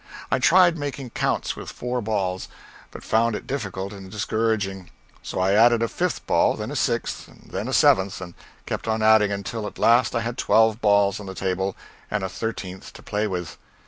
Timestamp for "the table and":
11.27-12.23